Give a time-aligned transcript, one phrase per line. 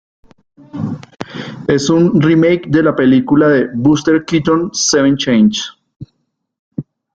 [1.67, 5.73] Es un remake de la película de Buster Keaton "Seven Chances".